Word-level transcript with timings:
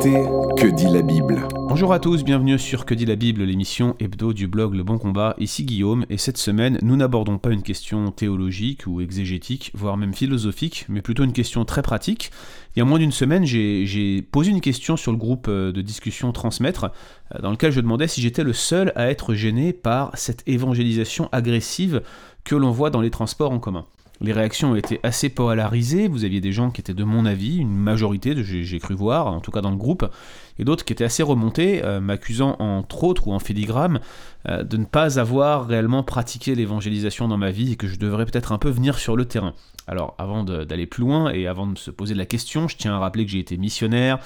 Que 0.00 0.70
dit 0.70 0.86
la 0.86 1.02
Bible 1.02 1.48
Bonjour 1.68 1.92
à 1.92 1.98
tous, 1.98 2.22
bienvenue 2.22 2.56
sur 2.56 2.86
Que 2.86 2.94
dit 2.94 3.04
la 3.04 3.16
Bible, 3.16 3.42
l'émission 3.42 3.96
hebdo 3.98 4.32
du 4.32 4.46
blog 4.46 4.74
Le 4.74 4.84
Bon 4.84 4.96
Combat. 4.96 5.34
Ici 5.38 5.64
Guillaume, 5.64 6.06
et 6.08 6.18
cette 6.18 6.38
semaine, 6.38 6.78
nous 6.82 6.94
n'abordons 6.94 7.38
pas 7.38 7.50
une 7.50 7.64
question 7.64 8.12
théologique 8.12 8.84
ou 8.86 9.00
exégétique, 9.00 9.72
voire 9.74 9.96
même 9.96 10.14
philosophique, 10.14 10.84
mais 10.88 11.02
plutôt 11.02 11.24
une 11.24 11.32
question 11.32 11.64
très 11.64 11.82
pratique. 11.82 12.30
Il 12.76 12.78
y 12.78 12.82
a 12.82 12.84
moins 12.84 13.00
d'une 13.00 13.10
semaine, 13.10 13.44
j'ai 13.44 14.22
posé 14.22 14.52
une 14.52 14.60
question 14.60 14.96
sur 14.96 15.10
le 15.10 15.18
groupe 15.18 15.46
euh, 15.48 15.72
de 15.72 15.82
discussion 15.82 16.30
Transmettre, 16.30 16.92
euh, 17.34 17.40
dans 17.40 17.50
lequel 17.50 17.72
je 17.72 17.80
demandais 17.80 18.06
si 18.06 18.20
j'étais 18.20 18.44
le 18.44 18.52
seul 18.52 18.92
à 18.94 19.10
être 19.10 19.34
gêné 19.34 19.72
par 19.72 20.12
cette 20.14 20.44
évangélisation 20.46 21.28
agressive 21.32 22.02
que 22.44 22.54
l'on 22.54 22.70
voit 22.70 22.90
dans 22.90 23.00
les 23.00 23.10
transports 23.10 23.50
en 23.50 23.58
commun. 23.58 23.84
Les 24.20 24.32
réactions 24.32 24.74
été 24.74 24.98
assez 25.04 25.28
polarisées, 25.28 26.08
vous 26.08 26.24
aviez 26.24 26.40
des 26.40 26.50
gens 26.50 26.70
qui 26.70 26.80
étaient 26.80 26.94
de 26.94 27.04
mon 27.04 27.24
avis, 27.24 27.58
une 27.58 27.76
majorité, 27.76 28.34
j'ai 28.42 28.78
cru 28.80 28.94
voir, 28.94 29.28
en 29.28 29.40
tout 29.40 29.52
cas 29.52 29.60
dans 29.60 29.70
le 29.70 29.76
groupe, 29.76 30.10
et 30.58 30.64
d'autres 30.64 30.84
qui 30.84 30.92
étaient 30.92 31.04
assez 31.04 31.22
remontés, 31.22 31.84
euh, 31.84 32.00
m'accusant 32.00 32.56
entre 32.58 33.04
autres 33.04 33.28
ou 33.28 33.32
en 33.32 33.38
filigrane 33.38 34.00
euh, 34.48 34.62
de 34.62 34.76
ne 34.76 34.84
pas 34.84 35.18
avoir 35.18 35.66
réellement 35.66 36.02
pratiqué 36.02 36.54
l'évangélisation 36.54 37.26
dans 37.26 37.38
ma 37.38 37.50
vie 37.50 37.72
et 37.72 37.76
que 37.76 37.88
je 37.88 37.98
devrais 37.98 38.24
peut-être 38.24 38.52
un 38.52 38.58
peu 38.58 38.68
venir 38.68 38.98
sur 38.98 39.16
le 39.16 39.24
terrain. 39.24 39.54
Alors 39.88 40.14
avant 40.18 40.44
d'aller 40.44 40.86
plus 40.86 41.00
loin 41.00 41.30
et 41.32 41.46
avant 41.46 41.66
de 41.66 41.78
se 41.78 41.90
poser 41.90 42.14
la 42.14 42.26
question, 42.26 42.68
je 42.68 42.76
tiens 42.76 42.94
à 42.94 42.98
rappeler 42.98 43.24
que 43.24 43.32
j'ai 43.32 43.38
été 43.38 43.56
missionnaire 43.56 44.18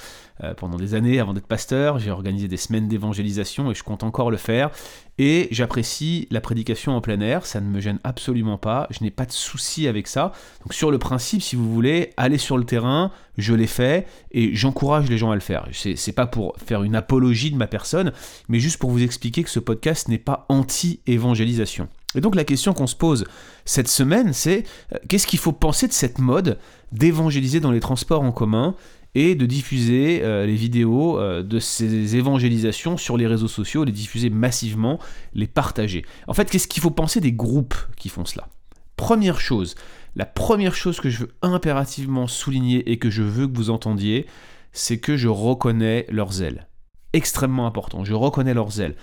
euh, 0.43 0.53
pendant 0.53 0.77
des 0.77 0.93
années 0.93 1.19
avant 1.19 1.33
d'être 1.33 1.47
pasteur, 1.47 1.99
j'ai 1.99 2.11
organisé 2.11 2.47
des 2.47 2.57
semaines 2.57 2.87
d'évangélisation 2.87 3.71
et 3.71 3.75
je 3.75 3.83
compte 3.83 4.03
encore 4.03 4.29
le 4.29 4.37
faire. 4.37 4.71
Et 5.19 5.47
j'apprécie 5.51 6.27
la 6.31 6.41
prédication 6.41 6.95
en 6.95 7.01
plein 7.01 7.19
air, 7.21 7.45
ça 7.45 7.61
ne 7.61 7.67
me 7.67 7.79
gêne 7.79 7.99
absolument 8.03 8.57
pas, 8.57 8.87
je 8.89 9.03
n'ai 9.03 9.11
pas 9.11 9.27
de 9.27 9.31
souci 9.31 9.87
avec 9.87 10.07
ça. 10.07 10.31
Donc 10.63 10.73
sur 10.73 10.89
le 10.89 10.97
principe, 10.97 11.43
si 11.43 11.55
vous 11.55 11.71
voulez, 11.71 12.13
aller 12.17 12.39
sur 12.39 12.57
le 12.57 12.63
terrain, 12.63 13.11
je 13.37 13.53
l'ai 13.53 13.67
fait 13.67 14.07
et 14.31 14.55
j'encourage 14.55 15.09
les 15.09 15.19
gens 15.19 15.29
à 15.29 15.35
le 15.35 15.41
faire. 15.41 15.67
C'est 15.71 16.13
pas 16.13 16.25
pour 16.25 16.55
faire 16.57 16.81
une 16.81 16.95
apologie 16.95 17.51
de 17.51 17.57
ma 17.57 17.67
personne, 17.67 18.11
mais 18.49 18.59
juste 18.59 18.77
pour 18.77 18.89
vous 18.89 19.03
expliquer 19.03 19.43
que 19.43 19.51
ce 19.51 19.59
podcast 19.59 20.07
n'est 20.13 20.19
pas 20.19 20.45
anti-évangélisation. 20.49 21.89
Et 22.15 22.21
donc 22.21 22.35
la 22.35 22.43
question 22.43 22.73
qu'on 22.73 22.87
se 22.87 22.95
pose 22.95 23.25
cette 23.65 23.87
semaine, 23.87 24.33
c'est 24.33 24.63
euh, 24.93 24.97
qu'est-ce 25.09 25.27
qu'il 25.27 25.39
faut 25.39 25.51
penser 25.51 25.87
de 25.87 25.93
cette 25.93 26.19
mode 26.19 26.59
d'évangéliser 26.91 27.59
dans 27.59 27.71
les 27.71 27.79
transports 27.79 28.21
en 28.21 28.31
commun 28.31 28.75
et 29.15 29.35
de 29.35 29.45
diffuser 29.45 30.21
euh, 30.23 30.45
les 30.45 30.55
vidéos 30.55 31.19
euh, 31.19 31.43
de 31.43 31.59
ces 31.59 32.15
évangélisations 32.15 32.97
sur 32.97 33.17
les 33.17 33.27
réseaux 33.27 33.47
sociaux, 33.47 33.83
les 33.83 33.91
diffuser 33.91 34.29
massivement, 34.29 34.99
les 35.33 35.47
partager? 35.47 36.03
En 36.27 36.33
fait, 36.33 36.49
qu'est-ce 36.49 36.67
qu'il 36.67 36.81
faut 36.81 36.91
penser 36.91 37.19
des 37.19 37.33
groupes 37.33 37.75
qui 37.97 38.09
font 38.09 38.25
cela? 38.25 38.47
Première 38.95 39.39
chose, 39.39 39.75
la 40.15 40.25
première 40.25 40.75
chose 40.75 40.99
que 40.99 41.09
je 41.09 41.19
veux 41.19 41.31
impérativement 41.41 42.27
souligner 42.27 42.91
et 42.91 42.97
que 42.97 43.09
je 43.09 43.23
veux 43.23 43.47
que 43.47 43.57
vous 43.57 43.71
entendiez, 43.71 44.27
c'est 44.71 44.99
que 44.99 45.17
je 45.17 45.27
reconnais 45.27 46.05
leur 46.09 46.31
zèle. 46.31 46.67
Extrêmement 47.13 47.67
important, 47.67 48.03
je 48.03 48.13
reconnais 48.13 48.53
leur 48.53 48.71
zèle. 48.71 48.95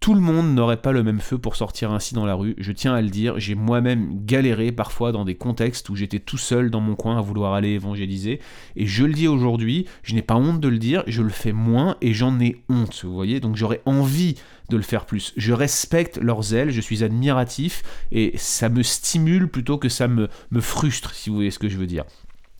Tout 0.00 0.14
le 0.14 0.20
monde 0.20 0.54
n'aurait 0.54 0.80
pas 0.80 0.92
le 0.92 1.02
même 1.02 1.20
feu 1.20 1.36
pour 1.38 1.56
sortir 1.56 1.90
ainsi 1.90 2.14
dans 2.14 2.26
la 2.26 2.34
rue, 2.34 2.54
je 2.58 2.70
tiens 2.70 2.94
à 2.94 3.02
le 3.02 3.08
dire, 3.08 3.40
j'ai 3.40 3.54
moi-même 3.54 4.24
galéré 4.24 4.70
parfois 4.70 5.10
dans 5.10 5.24
des 5.24 5.34
contextes 5.34 5.88
où 5.88 5.96
j'étais 5.96 6.20
tout 6.20 6.38
seul 6.38 6.70
dans 6.70 6.80
mon 6.80 6.94
coin 6.94 7.18
à 7.18 7.20
vouloir 7.20 7.54
aller 7.54 7.70
évangéliser, 7.70 8.40
et 8.76 8.86
je 8.86 9.04
le 9.04 9.14
dis 9.14 9.26
aujourd'hui, 9.26 9.86
je 10.02 10.14
n'ai 10.14 10.22
pas 10.22 10.36
honte 10.36 10.60
de 10.60 10.68
le 10.68 10.78
dire, 10.78 11.02
je 11.06 11.22
le 11.22 11.30
fais 11.30 11.52
moins 11.52 11.96
et 12.02 12.12
j'en 12.12 12.38
ai 12.38 12.62
honte, 12.68 13.04
vous 13.04 13.14
voyez, 13.14 13.40
donc 13.40 13.56
j'aurais 13.56 13.82
envie 13.84 14.36
de 14.68 14.76
le 14.76 14.82
faire 14.82 15.06
plus. 15.06 15.32
Je 15.36 15.52
respecte 15.52 16.18
leur 16.18 16.42
zèle, 16.42 16.70
je 16.70 16.80
suis 16.80 17.02
admiratif, 17.02 17.82
et 18.12 18.32
ça 18.36 18.68
me 18.68 18.82
stimule 18.82 19.48
plutôt 19.48 19.78
que 19.78 19.88
ça 19.88 20.08
me, 20.08 20.28
me 20.50 20.60
frustre, 20.60 21.14
si 21.14 21.30
vous 21.30 21.36
voyez 21.36 21.50
ce 21.50 21.58
que 21.58 21.68
je 21.68 21.78
veux 21.78 21.86
dire 21.86 22.04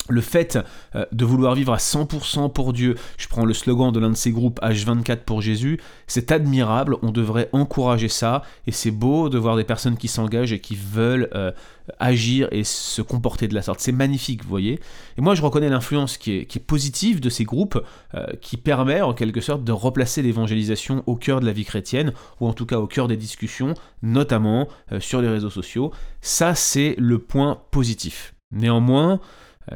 le 0.08 0.20
fait 0.20 0.58
euh, 0.94 1.04
de 1.12 1.24
vouloir 1.24 1.54
vivre 1.54 1.72
à 1.72 1.78
100% 1.78 2.52
pour 2.52 2.72
Dieu, 2.72 2.96
je 3.18 3.28
prends 3.28 3.44
le 3.44 3.54
slogan 3.54 3.92
de 3.92 4.00
l'un 4.00 4.10
de 4.10 4.16
ces 4.16 4.30
groupes 4.30 4.60
H24 4.62 5.18
pour 5.18 5.40
Jésus, 5.42 5.80
c'est 6.06 6.32
admirable, 6.32 6.96
on 7.02 7.10
devrait 7.10 7.48
encourager 7.52 8.08
ça, 8.08 8.42
et 8.66 8.72
c'est 8.72 8.90
beau 8.90 9.28
de 9.28 9.38
voir 9.38 9.56
des 9.56 9.64
personnes 9.64 9.96
qui 9.96 10.08
s'engagent 10.08 10.52
et 10.52 10.60
qui 10.60 10.76
veulent 10.76 11.28
euh, 11.34 11.52
agir 11.98 12.48
et 12.52 12.64
se 12.64 13.02
comporter 13.02 13.48
de 13.48 13.54
la 13.54 13.62
sorte. 13.62 13.80
C'est 13.80 13.92
magnifique, 13.92 14.42
vous 14.42 14.48
voyez. 14.48 14.80
Et 15.18 15.20
moi, 15.20 15.34
je 15.34 15.42
reconnais 15.42 15.68
l'influence 15.68 16.18
qui 16.18 16.32
est, 16.32 16.66
positive 16.66 17.20
de 17.20 17.28
ces 17.30 17.44
groupes, 17.44 17.80
euh, 18.14 18.26
qui 18.40 18.56
permet 18.56 19.00
en 19.00 19.12
quelque 19.12 19.40
sorte 19.40 19.62
de 19.62 19.72
replacer 19.72 20.22
l'évangélisation 20.22 21.04
au 21.06 21.14
cœur 21.16 21.40
de 21.40 21.46
la 21.46 21.52
vie 21.52 21.64
chrétienne, 21.64 22.12
ou 22.40 22.48
en 22.48 22.52
tout 22.52 22.66
cas 22.66 22.78
au 22.78 22.86
cœur 22.86 23.08
des 23.08 23.16
discussions, 23.16 23.74
notamment 24.02 24.68
sur 25.00 25.20
les 25.20 25.28
réseaux 25.28 25.50
sociaux. 25.50 25.92
Ça, 26.20 26.54
c'est 26.54 26.94
le 26.98 27.18
point 27.18 27.60
positif. 27.70 28.34
Néanmoins, 28.52 29.20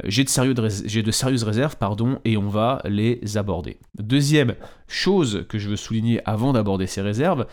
j'ai 0.05 0.23
de, 0.23 1.01
de, 1.01 1.11
sérieuses 1.11 1.43
réserves 1.43 1.75
pardon, 1.77 2.19
et 2.25 2.37
on 2.37 2.47
va 2.47 2.81
les 2.85 3.19
aborder. 3.35 3.77
Deuxième 3.99 4.55
chose 4.87 5.45
que 5.49 5.59
je 5.59 5.69
veux 5.69 5.75
souligner 5.75 6.21
avant 6.25 6.53
d'aborder 6.53 6.87
ces 6.87 7.01
réserves, 7.01 7.45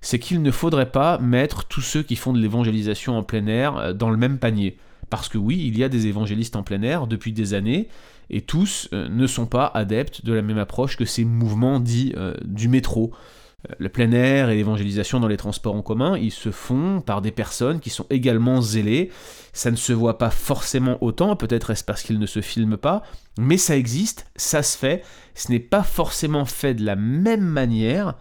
c'est 0.00 0.18
qu'il 0.18 0.42
ne 0.42 0.50
faudrait 0.50 0.90
pas 0.90 1.18
mettre 1.18 1.66
tous 1.66 1.80
ceux 1.80 2.02
qui 2.02 2.16
font 2.16 2.32
de 2.32 2.40
l'évangélisation 2.40 3.16
en 3.16 3.22
plein 3.22 3.46
air 3.46 3.76
euh, 3.76 3.92
dans 3.92 4.10
le 4.10 4.16
même 4.16 4.38
panier. 4.38 4.76
Parce 5.10 5.28
que 5.28 5.38
oui, 5.38 5.62
il 5.66 5.78
y 5.78 5.84
a 5.84 5.88
des 5.88 6.06
évangélistes 6.06 6.56
en 6.56 6.62
plein 6.62 6.82
air 6.82 7.06
depuis 7.06 7.32
des 7.32 7.54
années, 7.54 7.88
et 8.30 8.40
tous 8.40 8.88
euh, 8.92 9.08
ne 9.08 9.26
sont 9.26 9.46
pas 9.46 9.70
adeptes 9.74 10.24
de 10.24 10.32
la 10.32 10.42
même 10.42 10.58
approche 10.58 10.96
que 10.96 11.04
ces 11.04 11.24
mouvements 11.24 11.78
dits 11.78 12.14
du 12.44 12.68
métro. 12.68 13.12
Le 13.78 13.88
plein 13.88 14.12
air 14.12 14.50
et 14.50 14.56
l'évangélisation 14.56 15.20
dans 15.20 15.28
les 15.28 15.36
transports 15.36 15.74
en 15.74 15.82
commun, 15.82 16.18
ils 16.18 16.32
se 16.32 16.50
font 16.50 17.00
par 17.00 17.22
des 17.22 17.30
personnes 17.30 17.80
qui 17.80 17.90
sont 17.90 18.06
également 18.10 18.60
zélées. 18.60 19.10
Ça 19.52 19.70
ne 19.70 19.76
se 19.76 19.92
voit 19.92 20.18
pas 20.18 20.30
forcément 20.30 21.02
autant, 21.02 21.34
peut-être 21.36 21.70
est-ce 21.70 21.84
parce 21.84 22.02
qu'ils 22.02 22.18
ne 22.18 22.26
se 22.26 22.40
filment 22.40 22.76
pas, 22.76 23.02
mais 23.38 23.56
ça 23.56 23.76
existe, 23.76 24.26
ça 24.36 24.62
se 24.62 24.76
fait. 24.76 25.02
Ce 25.34 25.50
n'est 25.50 25.60
pas 25.60 25.82
forcément 25.82 26.44
fait 26.44 26.74
de 26.74 26.84
la 26.84 26.96
même 26.96 27.44
manière, 27.44 28.14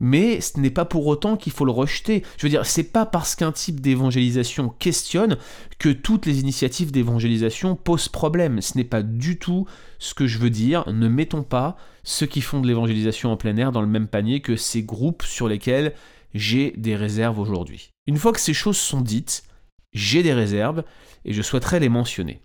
mais 0.00 0.40
ce 0.40 0.58
n'est 0.58 0.70
pas 0.70 0.86
pour 0.86 1.06
autant 1.06 1.36
qu'il 1.36 1.52
faut 1.52 1.66
le 1.66 1.70
rejeter. 1.70 2.24
Je 2.38 2.46
veux 2.46 2.50
dire, 2.50 2.64
c'est 2.66 2.90
pas 2.90 3.06
parce 3.06 3.36
qu'un 3.36 3.52
type 3.52 3.80
d'évangélisation 3.80 4.70
questionne 4.78 5.36
que 5.78 5.90
toutes 5.90 6.26
les 6.26 6.40
initiatives 6.40 6.90
d'évangélisation 6.90 7.76
posent 7.76 8.08
problème. 8.08 8.60
Ce 8.62 8.76
n'est 8.76 8.84
pas 8.84 9.02
du 9.02 9.38
tout 9.38 9.66
ce 9.98 10.14
que 10.14 10.26
je 10.26 10.38
veux 10.38 10.50
dire. 10.50 10.90
Ne 10.90 11.08
mettons 11.08 11.42
pas 11.42 11.76
ceux 12.02 12.26
qui 12.26 12.40
font 12.40 12.60
de 12.60 12.66
l'évangélisation 12.66 13.30
en 13.30 13.36
plein 13.36 13.56
air 13.58 13.72
dans 13.72 13.82
le 13.82 13.86
même 13.86 14.08
panier 14.08 14.40
que 14.40 14.56
ces 14.56 14.82
groupes 14.82 15.22
sur 15.22 15.48
lesquels 15.48 15.92
j'ai 16.34 16.72
des 16.76 16.96
réserves 16.96 17.38
aujourd'hui. 17.38 17.90
Une 18.06 18.16
fois 18.16 18.32
que 18.32 18.40
ces 18.40 18.54
choses 18.54 18.78
sont 18.78 19.02
dites, 19.02 19.44
j'ai 19.92 20.22
des 20.22 20.32
réserves 20.32 20.84
et 21.24 21.32
je 21.32 21.42
souhaiterais 21.42 21.80
les 21.80 21.88
mentionner. 21.88 22.40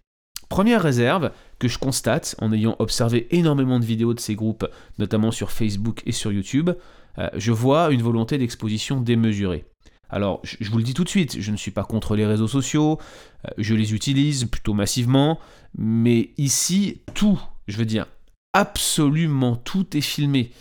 Première 0.50 0.82
réserve 0.82 1.32
que 1.60 1.68
je 1.68 1.80
constate 1.80 2.36
en 2.40 2.54
ayant 2.54 2.76
observé 2.80 3.28
énormément 3.32 3.80
de 3.80 3.86
vidéos 3.86 4.14
de 4.14 4.20
ces 4.20 4.36
groupes, 4.36 4.68
notamment 5.00 5.32
sur 5.32 5.52
Facebook 5.52 6.02
et 6.06 6.12
sur 6.12 6.32
YouTube, 6.32 6.72
euh, 7.18 7.30
je 7.36 7.52
vois 7.52 7.92
une 7.92 8.02
volonté 8.02 8.38
d'exposition 8.38 9.02
démesurée. 9.02 9.66
Alors, 10.10 10.42
je 10.44 10.70
vous 10.70 10.78
le 10.78 10.84
dis 10.84 10.94
tout 10.94 11.04
de 11.04 11.10
suite, 11.10 11.40
je 11.40 11.52
ne 11.52 11.58
suis 11.58 11.72
pas 11.72 11.84
contre 11.84 12.16
les 12.16 12.26
réseaux 12.26 12.48
sociaux, 12.48 13.00
euh, 13.46 13.52
je 13.58 13.74
les 13.74 13.94
utilise 13.94 14.46
plutôt 14.46 14.74
massivement, 14.74 15.40
mais 15.78 16.30
ici, 16.38 17.02
tout, 17.14 17.42
je 17.68 17.78
veux 17.78 17.86
dire, 17.86 18.06
absolument 18.54 19.56
tout 19.56 19.98
est 19.98 20.02
filmé 20.02 20.52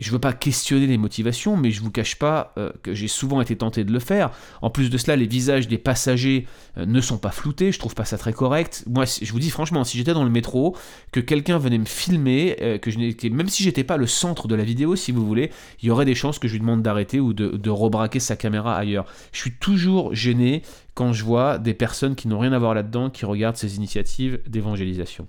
je 0.00 0.08
ne 0.08 0.12
veux 0.12 0.18
pas 0.18 0.32
questionner 0.32 0.86
les 0.86 0.98
motivations, 0.98 1.56
mais 1.56 1.70
je 1.70 1.82
vous 1.82 1.90
cache 1.90 2.16
pas 2.16 2.52
euh, 2.58 2.70
que 2.82 2.94
j'ai 2.94 3.08
souvent 3.08 3.40
été 3.40 3.54
tenté 3.54 3.84
de 3.84 3.92
le 3.92 3.98
faire. 3.98 4.30
En 4.62 4.70
plus 4.70 4.90
de 4.90 4.98
cela, 4.98 5.14
les 5.14 5.26
visages 5.26 5.68
des 5.68 5.78
passagers 5.78 6.46
euh, 6.78 6.86
ne 6.86 7.00
sont 7.00 7.18
pas 7.18 7.30
floutés, 7.30 7.70
je 7.70 7.78
trouve 7.78 7.94
pas 7.94 8.06
ça 8.06 8.16
très 8.16 8.32
correct. 8.32 8.84
Moi, 8.88 9.04
je 9.04 9.30
vous 9.30 9.38
dis 9.38 9.50
franchement, 9.50 9.84
si 9.84 9.98
j'étais 9.98 10.14
dans 10.14 10.24
le 10.24 10.30
métro, 10.30 10.74
que 11.12 11.20
quelqu'un 11.20 11.58
venait 11.58 11.78
me 11.78 11.84
filmer, 11.84 12.56
euh, 12.62 12.78
que 12.78 12.90
je 12.90 12.98
n'étais, 12.98 13.28
même 13.28 13.48
si 13.48 13.62
j'étais 13.62 13.84
pas 13.84 13.98
le 13.98 14.06
centre 14.06 14.48
de 14.48 14.54
la 14.54 14.64
vidéo, 14.64 14.96
si 14.96 15.12
vous 15.12 15.26
voulez, 15.26 15.50
il 15.82 15.88
y 15.88 15.90
aurait 15.90 16.06
des 16.06 16.14
chances 16.14 16.38
que 16.38 16.48
je 16.48 16.54
lui 16.54 16.60
demande 16.60 16.82
d'arrêter 16.82 17.20
ou 17.20 17.32
de 17.34 17.70
rebraquer 17.70 18.20
sa 18.20 18.36
caméra 18.36 18.76
ailleurs. 18.76 19.04
Je 19.32 19.38
suis 19.38 19.52
toujours 19.52 20.14
gêné 20.14 20.62
quand 20.94 21.12
je 21.12 21.24
vois 21.24 21.58
des 21.58 21.74
personnes 21.74 22.14
qui 22.14 22.28
n'ont 22.28 22.38
rien 22.38 22.52
à 22.52 22.58
voir 22.58 22.74
là-dedans, 22.74 23.10
qui 23.10 23.24
regardent 23.24 23.56
ces 23.56 23.76
initiatives 23.76 24.40
d'évangélisation. 24.46 25.28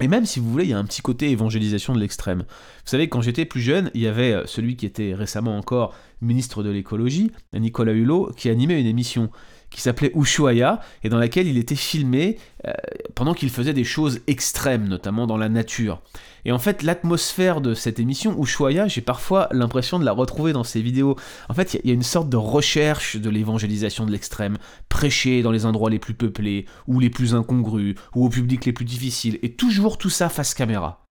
Et 0.00 0.08
même 0.08 0.26
si 0.26 0.40
vous 0.40 0.50
voulez, 0.50 0.64
il 0.64 0.70
y 0.70 0.74
a 0.74 0.78
un 0.78 0.84
petit 0.84 1.02
côté 1.02 1.30
évangélisation 1.30 1.94
de 1.94 2.00
l'extrême. 2.00 2.40
Vous 2.40 2.90
savez, 2.90 3.08
quand 3.08 3.20
j'étais 3.20 3.44
plus 3.44 3.60
jeune, 3.60 3.90
il 3.94 4.00
y 4.00 4.08
avait 4.08 4.32
euh, 4.32 4.46
celui 4.46 4.76
qui 4.76 4.86
était 4.86 5.14
récemment 5.14 5.56
encore 5.56 5.94
ministre 6.20 6.62
de 6.62 6.70
l'écologie, 6.70 7.30
Nicolas 7.52 7.92
Hulot, 7.92 8.32
qui 8.36 8.48
animait 8.48 8.80
une 8.80 8.86
émission 8.86 9.30
qui 9.74 9.80
s'appelait 9.80 10.12
Ushuaïa 10.14 10.80
et 11.02 11.08
dans 11.08 11.18
laquelle 11.18 11.48
il 11.48 11.58
était 11.58 11.74
filmé 11.74 12.38
euh, 12.64 12.72
pendant 13.16 13.34
qu'il 13.34 13.50
faisait 13.50 13.72
des 13.72 13.82
choses 13.82 14.20
extrêmes, 14.28 14.86
notamment 14.86 15.26
dans 15.26 15.36
la 15.36 15.48
nature. 15.48 16.00
Et 16.44 16.52
en 16.52 16.60
fait, 16.60 16.84
l'atmosphère 16.84 17.60
de 17.60 17.74
cette 17.74 17.98
émission, 17.98 18.40
Ushuaïa, 18.40 18.86
j'ai 18.86 19.00
parfois 19.00 19.48
l'impression 19.50 19.98
de 19.98 20.04
la 20.04 20.12
retrouver 20.12 20.52
dans 20.52 20.62
ces 20.62 20.80
vidéos. 20.80 21.16
En 21.48 21.54
fait, 21.54 21.74
il 21.82 21.88
y, 21.88 21.90
a 21.90 21.94
une 21.94 22.04
sorte 22.04 22.28
de 22.28 22.36
recherche 22.36 23.16
de 23.16 23.28
l'évangélisation 23.28 24.06
de 24.06 24.12
l'extrême, 24.12 24.58
prêcher 24.88 25.42
dans 25.42 25.50
les 25.50 25.66
endroits 25.66 25.90
les 25.90 25.98
plus 25.98 26.14
peuplés, 26.14 26.66
ou 26.86 27.00
les 27.00 27.10
plus 27.10 27.34
incongrus, 27.34 27.96
ou 28.14 28.24
au 28.24 28.28
public 28.28 28.66
les 28.66 28.72
plus 28.72 28.84
difficiles, 28.84 29.40
et 29.42 29.54
toujours 29.54 29.98
tout 29.98 30.10
ça 30.10 30.28
face 30.28 30.54
caméra. 30.54 31.04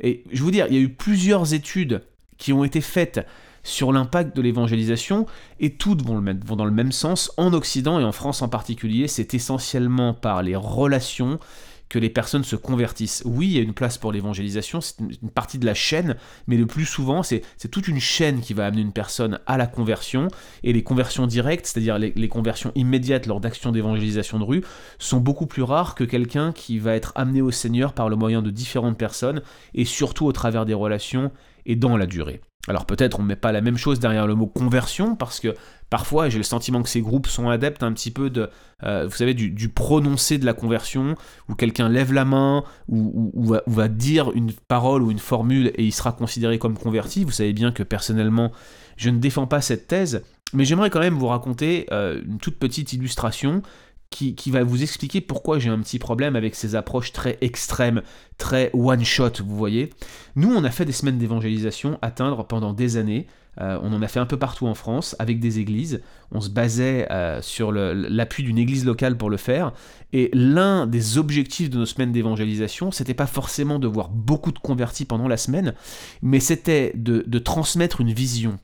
Et 0.00 0.22
je 0.30 0.40
vous 0.40 0.52
dire, 0.52 0.66
il 0.68 0.74
y 0.74 0.78
a 0.78 0.82
eu 0.82 0.90
plusieurs 0.90 1.52
études 1.52 2.02
qui 2.38 2.52
ont 2.52 2.62
été 2.62 2.80
faites 2.80 3.26
sur 3.64 3.92
l'impact 3.92 4.36
de 4.36 4.42
l'évangélisation, 4.42 5.26
et 5.58 5.74
toutes 5.74 6.02
vont, 6.02 6.22
dans 6.22 6.64
le 6.64 6.70
même 6.70 6.92
sens. 6.92 7.32
En 7.36 7.52
Occident 7.52 7.98
et 7.98 8.04
en 8.04 8.12
France 8.12 8.42
en 8.42 8.48
particulier, 8.48 9.08
c'est 9.08 9.34
essentiellement 9.34 10.14
par 10.14 10.42
les 10.42 10.54
relations 10.54 11.40
que 11.88 11.98
les 11.98 12.10
personnes 12.10 12.44
se 12.44 12.56
convertissent. 12.56 13.22
Oui, 13.24 13.46
il 13.46 13.52
y 13.52 13.58
a 13.58 13.62
une 13.62 13.74
place 13.74 13.98
pour 13.98 14.12
l'évangélisation, 14.12 14.80
c'est 14.80 14.98
une 15.00 15.30
partie 15.30 15.58
de 15.58 15.66
la 15.66 15.74
chaîne, 15.74 16.16
mais 16.46 16.56
le 16.56 16.66
plus 16.66 16.84
souvent, 16.84 17.22
c'est 17.22 17.42
toute 17.70 17.88
une 17.88 18.00
chaîne 18.00 18.40
qui 18.40 18.54
va 18.54 18.66
amener 18.66 18.82
une 18.82 18.92
personne 18.92 19.38
à 19.46 19.56
la 19.56 19.66
conversion, 19.66 20.28
et 20.62 20.72
les 20.72 20.82
conversions 20.82 21.26
directes, 21.26 21.66
c'est-à-dire 21.66 21.98
les, 21.98 22.28
conversions 22.28 22.72
immédiates 22.74 23.26
lors 23.26 23.40
d'actions 23.40 23.72
d'évangélisation 23.72 24.38
de 24.38 24.44
rue, 24.44 24.64
sont 24.98 25.20
beaucoup 25.20 25.46
plus 25.46 25.62
rares 25.62 25.94
que 25.94 26.04
quelqu'un 26.04 26.52
qui 26.52 26.78
va 26.78 26.94
être 26.94 27.12
amené 27.14 27.42
au 27.42 27.50
Seigneur 27.50 27.92
par 27.92 28.08
le 28.08 28.16
moyen 28.16 28.42
de 28.42 28.50
différentes 28.50 28.98
personnes, 28.98 29.42
et 29.74 29.84
surtout 29.84 30.26
au 30.26 30.32
travers 30.32 30.66
des 30.66 30.74
relations 30.74 31.30
et 31.66 31.76
dans 31.76 31.96
la 31.96 32.06
durée. 32.06 32.40
Alors 32.66 32.86
peut-être 32.86 33.20
on 33.20 33.22
ne 33.22 33.28
met 33.28 33.36
pas 33.36 33.52
la 33.52 33.60
même 33.60 33.76
chose 33.76 34.00
derrière 34.00 34.26
le 34.26 34.34
mot 34.34 34.46
conversion, 34.46 35.16
parce 35.16 35.38
que 35.40 35.54
parfois 35.90 36.28
j'ai 36.28 36.38
le 36.38 36.44
sentiment 36.44 36.82
que 36.82 36.88
ces 36.88 37.00
groupes 37.00 37.26
sont 37.26 37.48
adeptes 37.48 37.82
un 37.82 37.92
petit 37.92 38.10
peu 38.10 38.30
de, 38.30 38.50
euh, 38.82 39.06
vous 39.06 39.16
savez, 39.16 39.34
du, 39.34 39.68
prononcé 39.68 40.38
de 40.38 40.46
la 40.46 40.52
conversion, 40.52 41.14
où 41.48 41.54
quelqu'un 41.54 41.88
lève 41.88 42.12
la 42.12 42.24
main, 42.24 42.64
ou, 42.88 43.56
va, 43.66 43.88
dire 43.88 44.30
une 44.34 44.52
parole 44.52 45.02
ou 45.02 45.10
une 45.10 45.18
formule 45.18 45.68
et 45.76 45.84
il 45.84 45.92
sera 45.92 46.12
considéré 46.12 46.58
comme 46.58 46.76
converti. 46.76 47.24
Vous 47.24 47.30
savez 47.30 47.52
bien 47.52 47.72
que 47.72 47.82
personnellement, 47.82 48.52
je 48.96 49.10
ne 49.10 49.18
défends 49.18 49.46
pas 49.46 49.60
cette 49.60 49.86
thèse, 49.86 50.22
mais 50.52 50.64
j'aimerais 50.64 50.90
quand 50.90 51.00
même 51.00 51.18
vous 51.18 51.26
raconter 51.26 51.86
euh, 51.92 52.20
une 52.24 52.38
toute 52.38 52.58
petite 52.58 52.92
illustration 52.92 53.62
qui, 54.10 54.50
va 54.50 54.62
vous 54.62 54.82
expliquer 54.82 55.20
pourquoi 55.20 55.58
j'ai 55.58 55.70
un 55.70 55.80
petit 55.80 55.98
problème 55.98 56.36
avec 56.36 56.54
ces 56.54 56.76
approches 56.76 57.12
très 57.12 57.36
extrêmes, 57.40 58.02
très 58.38 58.70
one-shot, 58.72 59.42
vous 59.44 59.56
voyez. 59.56 59.90
Nous, 60.36 60.54
on 60.54 60.62
a 60.62 60.70
fait 60.70 60.84
des 60.84 60.92
semaines 60.92 61.18
d'évangélisation 61.18 61.98
atteindre 62.00 62.46
pendant 62.46 62.72
des 62.72 62.96
années. 62.96 63.26
Euh, 63.60 63.78
on 63.82 63.92
en 63.92 64.02
a 64.02 64.08
fait 64.08 64.20
un 64.20 64.26
peu 64.26 64.38
partout 64.38 64.66
en 64.66 64.74
France 64.74 65.14
avec 65.18 65.40
des 65.40 65.58
églises. 65.58 66.00
On 66.32 66.40
se 66.40 66.48
basait 66.48 67.10
euh, 67.10 67.40
sur 67.42 67.72
l'appui 67.72 68.42
d'une 68.42 68.58
église 68.58 68.84
locale 68.84 69.16
pour 69.16 69.30
le 69.30 69.36
faire. 69.36 69.72
Et 70.12 70.30
l'un 70.32 70.86
des 70.86 71.18
objectifs 71.18 71.70
de 71.70 71.78
nos 71.78 71.86
semaines 71.86 72.12
d'évangélisation, 72.12 72.90
c'était 72.90 73.14
pas 73.14 73.26
forcément 73.26 73.78
de 73.78 73.86
voir 73.86 74.08
beaucoup 74.08 74.52
de 74.52 74.58
convertis 74.58 75.04
pendant 75.04 75.28
la 75.28 75.36
semaine, 75.36 75.74
mais 76.22 76.40
c'était 76.40 76.92
de 76.94 77.38
transmettre 77.38 78.00
une 78.00 78.12
vision, 78.12 78.58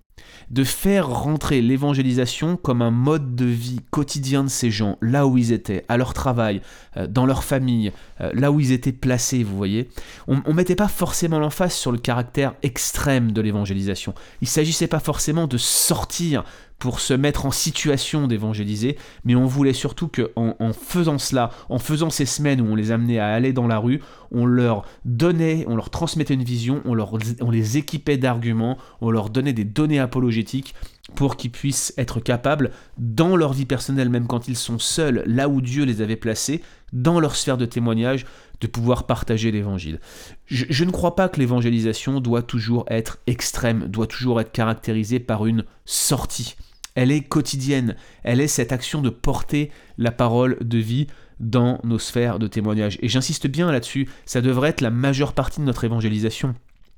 de 0.51 0.65
faire 0.65 1.09
rentrer 1.09 1.61
l'évangélisation 1.63 2.57
comme 2.57 2.83
un 2.83 2.91
mode 2.91 3.35
de 3.37 3.45
vie 3.45 3.81
quotidien 3.91 4.45
de 4.45 4.49
ces 4.49 4.71
gens, 4.71 4.99
là 5.01 5.27
où 5.27 5.39
ils 5.39 5.53
étaient, 5.53 5.85
à 5.89 5.97
leur 5.97 6.13
travail, 6.15 6.61
euh, 6.97 7.07
dans 7.07 7.27
leur 7.27 7.45
famille, 7.45 7.93
euh, 8.21 8.31
là 8.35 8.51
où 8.51 8.61
ils 8.61 8.73
étaient 8.73 8.93
placés, 8.93 9.45
vous 9.45 9.57
voyez. 9.57 9.89
On 10.27 10.37
ne 10.47 10.53
mettait 10.53 10.75
pas 10.75 10.89
forcément 10.89 11.39
l'emphase 11.39 11.75
sur 11.75 11.93
le 11.93 11.99
caractère 11.99 12.55
extrême 12.63 13.33
de 13.33 13.41
l'évangélisation. 13.41 14.15
Il 14.41 14.45
ne 14.45 14.51
s'agissait 14.51 14.89
pas 14.89 15.01
forcément 15.01 15.47
de 15.47 15.57
sortir 15.57 16.45
pour 16.81 16.99
se 16.99 17.15
mettre 17.15 17.47
en 17.47 17.51
situation 17.51 18.27
d'évangéliser, 18.27 18.97
mais 19.25 19.37
on 19.37 19.47
voulait 19.47 19.75
surtout 19.75 20.09
que 20.09 20.33
en, 20.35 20.73
faisant 20.73 21.19
cela, 21.19 21.51
en 21.69 21.79
faisant 21.79 22.09
ces 22.11 22.27
semaines 22.27 22.61
où 22.61 22.65
on 22.65 22.75
les 22.75 22.91
amenait 22.91 23.19
à 23.19 23.29
aller 23.29 23.53
dans 23.53 23.67
la 23.67 23.79
rue, 23.79 24.01
on 24.33 24.47
leur 24.47 24.85
donnait, 25.05 25.65
on 25.69 25.77
leur 25.77 25.91
transmettait 25.91 26.35
une 26.35 26.43
vision, 26.43 26.81
on, 26.87 26.95
leur, 26.95 27.13
on 27.43 27.51
les 27.51 27.77
équipait 27.77 28.17
d'arguments, 28.17 28.79
on 29.03 29.11
leur 29.11 29.29
donnait 29.29 29.53
des 29.53 29.65
données 29.65 30.01
apologétiques 30.01 30.75
pour 31.15 31.37
qu'ils 31.37 31.51
puissent 31.51 31.93
être 31.99 32.19
capables, 32.19 32.71
dans 32.97 33.37
leur 33.37 33.53
vie 33.53 33.67
personnelle, 33.67 34.09
même 34.09 34.27
quand 34.27 34.49
ils 34.49 34.57
sont 34.57 34.79
seuls, 34.79 35.23
là 35.27 35.49
où 35.49 35.61
Dieu 35.61 35.85
les 35.85 36.01
avait 36.01 36.17
placés, 36.17 36.63
dans 36.93 37.21
leur 37.21 37.37
sphère 37.37 37.59
de 37.59 37.67
témoignage, 37.67 38.25
de 38.61 38.67
pouvoir 38.67 39.07
partager 39.07 39.51
l'évangile. 39.51 40.01
Je, 40.47 40.85
ne 40.85 40.91
crois 40.91 41.15
pas 41.15 41.29
que 41.29 41.41
l'évangélisation 41.41 42.21
doit 42.21 42.43
toujours 42.43 42.85
être 42.89 43.19
extrême, 43.27 43.89
doit 43.89 44.07
toujours 44.07 44.41
être 44.41 44.53
caractérisée 44.53 45.21
par 45.21 45.47
une 45.47 45.65
sortie. 45.85 46.57
Elle 46.95 47.13
est 47.13 47.23
quotidienne, 47.23 47.97
elle 48.23 48.41
est 48.41 48.49
cette 48.49 48.73
action 48.73 49.01
de 49.01 49.11
porter 49.11 49.71
la 49.99 50.11
parole 50.11 50.59
de 50.61 50.79
vie 50.79 51.07
dans 51.39 51.81
nos 51.85 51.99
sphères 51.99 52.39
de 52.39 52.47
témoignage. 52.47 52.99
Et 53.01 53.09
j'insiste 53.09 53.47
bien 53.47 53.71
là-dessus, 53.71 54.09
ça 54.27 54.41
devrait 54.41 54.71
être 54.71 54.81
la 54.81 54.91
majeure 54.91 55.33
partie 55.33 55.61
de 55.61 55.67
notre 55.67 55.85
évangélisation. 55.85 56.55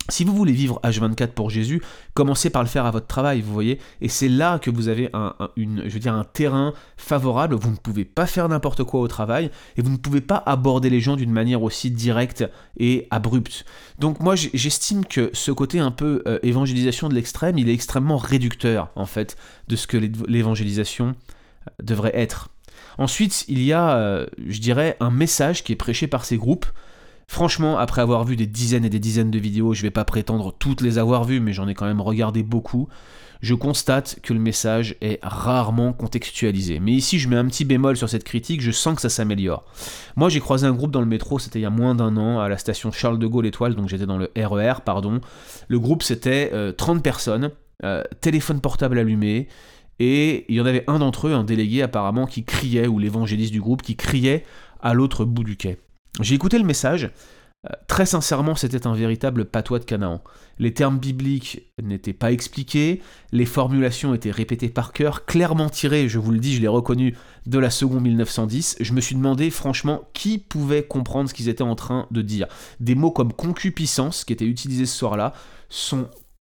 Si 0.09 0.25
vous 0.25 0.35
voulez 0.35 0.53
vivre 0.53 0.81
H24 0.83 1.29
pour 1.29 1.49
Jésus, 1.49 1.81
commencez 2.13 2.51
par 2.51 2.63
le 2.63 2.69
faire 2.69 2.87
à 2.87 2.91
votre 2.91 3.07
travail, 3.07 3.41
vous 3.41 3.53
voyez, 3.53 3.79
et 4.01 4.09
c'est 4.09 4.29
là 4.29 4.59
que 4.59 4.71
vous 4.71 4.89
avez 4.89 5.11
un, 5.13 5.35
terrain 6.33 6.75
favorable. 6.97 7.55
Vous 7.55 7.71
ne 7.71 7.77
pouvez 7.77 8.05
pas 8.05 8.27
faire 8.27 8.49
n'importe 8.49 8.83
quoi 8.83 9.01
au 9.01 9.09
travail, 9.09 9.51
et 9.77 9.83
vous 9.83 9.91
ne 9.91 9.97
pouvez 9.97 10.21
pas 10.21 10.43
aborder 10.45 10.91
les 10.91 11.01
gens 11.01 11.15
d'une 11.15 11.31
manière 11.31 11.63
aussi 11.63 11.91
directe 11.91 12.45
et 12.77 13.07
abrupte. 13.11 13.65
Donc 14.01 14.19
moi, 14.21 14.35
j'estime 14.35 15.05
que 15.05 15.31
ce 15.35 15.53
côté 15.53 15.79
un 15.79 15.93
peu 15.93 16.23
euh, 16.27 16.39
évangélisation 16.43 17.09
de 17.09 17.15
l'extrême, 17.15 17.57
il 17.59 17.69
est 17.69 17.75
extrêmement 17.75 18.17
réducteur, 18.17 18.91
en 18.97 19.07
fait, 19.07 19.37
de 19.69 19.77
ce 19.77 19.87
que 19.87 19.97
l'évangélisation 19.97 21.15
euh, 21.69 21.71
devrait 21.81 22.17
être. 22.17 22.49
Ensuite, 22.99 23.45
il 23.49 23.63
y 23.63 23.73
a, 23.73 23.97
euh, 23.97 24.27
je 24.47 24.61
dirais, 24.61 24.97
un 25.01 25.11
message 25.11 25.63
qui 25.63 25.73
est 25.73 25.77
prêché 25.77 26.07
par 26.07 26.25
ces 26.25 26.37
groupes, 26.37 26.67
Franchement, 27.33 27.79
après 27.79 28.03
avoir 28.03 28.25
vu 28.25 28.37
des 28.37 28.47
dizaines 28.47 28.85
et 28.85 28.91
des 28.91 28.99
dizaines 28.99 29.31
de 29.31 29.39
vidéos, 29.39 29.73
je 29.73 29.81
vais 29.81 29.91
pas 29.91 30.05
prétendre 30.05 30.55
toutes 30.59 30.83
les 30.83 30.99
avoir 30.99 31.25
vues, 31.25 31.41
mais 31.41 31.55
j'en 31.55 31.67
ai 31.67 31.73
quand 31.73 31.87
même 31.87 32.03
regardé 32.03 32.43
beaucoup, 32.43 32.91
je 33.41 33.55
constate 33.55 34.19
que 34.23 34.35
le 34.35 34.39
message 34.39 34.97
est 35.01 35.19
rarement 35.23 35.95
contextualisé. 35.95 36.79
Mais 36.79 36.93
ici, 36.93 37.19
je 37.19 37.31
mets 37.31 37.37
un 37.37 37.47
petit 37.47 37.65
bémol 37.65 37.97
sur 37.97 38.07
cette 38.11 38.25
critique, 38.25 38.61
je 38.61 38.71
sens 38.71 38.97
que 38.97 39.01
ça 39.01 39.09
s'améliore. 39.09 39.65
Moi, 40.15 40.29
j'ai 40.29 40.41
croisé 40.41 40.67
un 40.67 40.75
groupe 40.75 40.91
dans 40.91 41.01
le 41.01 41.07
métro, 41.07 41.39
c'était 41.39 41.59
il 41.59 41.63
y 41.63 41.65
a 41.65 41.71
moins 41.71 41.95
d'un 41.95 42.19
an, 42.19 42.39
à 42.39 42.51
la 42.51 42.59
station 42.59 42.93
Charles 42.93 43.19
de 43.19 43.27
Gaulle 43.27 43.47
Étoile, 43.47 43.77
donc 43.77 43.89
j'étais 43.89 44.05
dans 44.05 44.19
le 44.19 44.31
RER, 44.37 44.75
e 44.77 44.81
pardon. 44.85 45.23
Le 45.69 45.79
groupe, 45.79 46.03
c'était 46.03 46.51
30 46.77 46.99
euh, 46.99 47.01
personnes, 47.01 47.51
euh, 47.83 48.05
téléphone 48.21 48.61
portable 48.61 48.99
allumé, 48.99 49.49
et 50.01 50.45
il 50.51 50.57
y 50.57 50.61
en 50.61 50.67
avait 50.67 50.85
un 50.87 50.99
d'entre 50.99 51.29
eux, 51.29 51.33
un 51.33 51.45
délégué 51.45 51.81
apparemment, 51.81 52.27
qui 52.27 52.45
criait, 52.45 52.89
ou 52.89 52.99
l'évangéliste 52.99 53.53
du 53.53 53.63
groupe, 53.63 53.81
qui 53.81 53.97
criait 53.97 54.45
à 54.83 54.93
l'autre 54.93 55.25
bout 55.25 55.45
du 55.45 55.57
quai. 55.57 55.79
J'ai 56.21 56.35
écouté 56.35 56.59
le 56.59 56.65
message. 56.65 57.11
Euh, 57.65 57.75
très 57.87 58.07
sincèrement, 58.07 58.57
c'était 58.57 58.87
un 58.87 58.95
véritable 58.95 59.45
patois 59.45 59.79
de 59.79 59.85
Canaan. 59.85 60.23
Les 60.59 60.75
termes 60.75 60.99
bibliques 60.99 61.73
n'étaient 61.81 62.13
pas 62.13 62.33
expliqués, 62.33 63.01
les 63.31 63.47
formulations 63.47 64.15
étaient 64.15 64.33
répétées 64.33 64.69
par 64.69 64.93
cœur, 64.93 65.25
clairement 65.27 65.71
tirées, 65.71 66.09
je 66.09 66.19
vous 66.19 66.33
le 66.33 66.39
dis, 66.39 66.55
je 66.55 66.61
l'ai 66.61 66.69
reconnu, 66.69 67.17
de 67.47 67.59
la 67.59 67.71
seconde 67.71 68.03
1910. 68.03 68.77
Je 68.81 68.93
me 68.93 69.01
suis 69.01 69.15
demandé 69.15 69.51
franchement 69.51 70.03
qui 70.13 70.39
pouvait 70.39 70.83
comprendre 70.83 71.29
ce 71.29 71.35
qu'ils 71.35 71.49
étaient 71.49 71.63
en 71.63 71.77
train 71.77 72.09
de 72.11 72.21
dire. 72.21 72.49
Des 72.81 72.97
mots 72.97 73.13
comme 73.13 73.33
concupiscence, 73.33 74.25
qui 74.25 74.33
étaient 74.33 74.45
utilisés 74.45 74.87
ce 74.87 74.99
soir-là, 74.99 75.33
sont 75.69 76.09